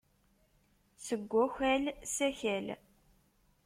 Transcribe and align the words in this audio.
Seg 1.05 1.21
wakal, 1.33 1.83
s 2.13 2.17
akal. 2.27 2.67